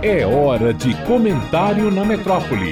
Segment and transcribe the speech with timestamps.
[0.00, 2.70] É hora de comentário na metrópole.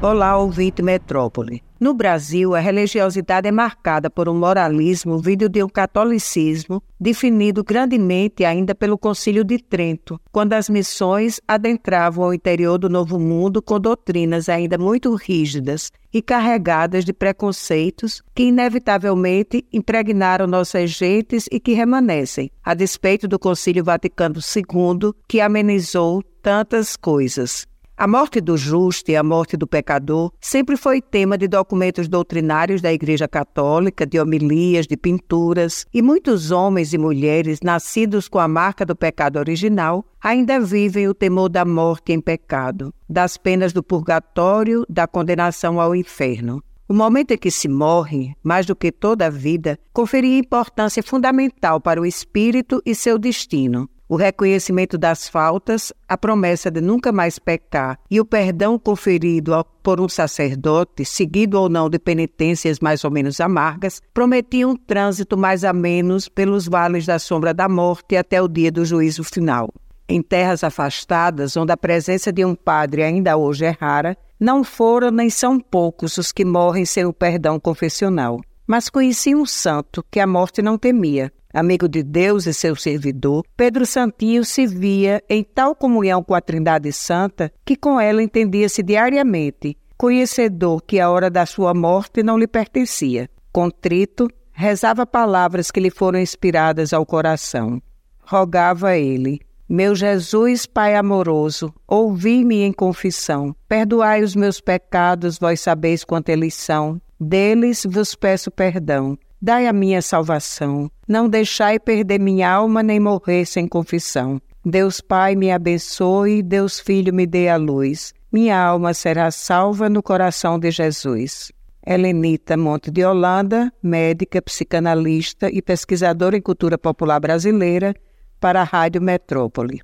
[0.00, 1.62] Olá, ouvinte Metrópole.
[1.82, 8.44] No Brasil, a religiosidade é marcada por um moralismo vindo de um catolicismo definido grandemente
[8.44, 13.80] ainda pelo Concílio de Trento, quando as missões adentravam o interior do Novo Mundo com
[13.80, 21.72] doutrinas ainda muito rígidas e carregadas de preconceitos que inevitavelmente impregnaram nossas gentes e que
[21.72, 27.66] remanescem, a despeito do Concílio Vaticano II, que amenizou tantas coisas.
[28.02, 32.82] A morte do justo e a morte do pecador sempre foi tema de documentos doutrinários
[32.82, 38.48] da Igreja Católica, de homilias, de pinturas, e muitos homens e mulheres nascidos com a
[38.48, 43.84] marca do pecado original ainda vivem o temor da morte em pecado, das penas do
[43.84, 46.60] purgatório, da condenação ao inferno.
[46.88, 51.80] O momento em que se morre, mais do que toda a vida, conferia importância fundamental
[51.80, 57.38] para o espírito e seu destino o reconhecimento das faltas, a promessa de nunca mais
[57.38, 63.10] pecar e o perdão conferido por um sacerdote, seguido ou não de penitências mais ou
[63.10, 68.42] menos amargas, prometiam um trânsito mais a menos pelos vales da sombra da morte até
[68.42, 69.72] o dia do juízo final.
[70.06, 75.10] Em terras afastadas, onde a presença de um padre ainda hoje é rara, não foram
[75.10, 78.42] nem são poucos os que morrem sem o perdão confessional.
[78.66, 83.44] Mas conheci um santo que a morte não temia, amigo de Deus e seu servidor,
[83.56, 88.82] Pedro Santinho se via em tal comunhão com a Trindade Santa que com ela entendia-se
[88.82, 93.28] diariamente, conhecedor que a hora da sua morte não lhe pertencia.
[93.52, 97.80] Contrito, rezava palavras que lhe foram inspiradas ao coração.
[98.20, 103.54] Rogava ele: Meu Jesus, Pai amoroso, ouvi-me em confissão.
[103.68, 107.00] Perdoai os meus pecados, vós sabeis quanto eles são.
[107.20, 109.16] Deles vos peço perdão.
[109.44, 110.88] Dai a minha salvação.
[111.08, 114.40] Não deixai perder minha alma nem morrer sem confissão.
[114.64, 118.14] Deus Pai me abençoe, Deus Filho me dê a luz.
[118.30, 121.50] Minha alma será salva no coração de Jesus.
[121.84, 127.96] Helenita Monte de Holanda, médica, psicanalista e pesquisadora em cultura popular brasileira,
[128.38, 129.82] para a Rádio Metrópole.